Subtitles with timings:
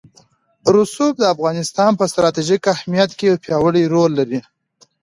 [0.75, 4.39] رسوب د افغانستان په ستراتیژیک اهمیت کې یو پیاوړی رول لري.